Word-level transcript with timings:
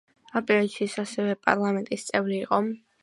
ამ 0.39 0.45
პერიოდში 0.51 0.81
ის 0.87 0.95
ასევე 1.03 1.35
პარლამენტის 1.49 2.07
წევრი 2.09 2.39
იყო. 2.41 2.61